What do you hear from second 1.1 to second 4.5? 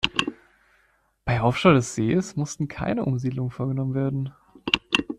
Beim Aufstau des Sees mussten keine Umsiedlungen vorgenommen werden.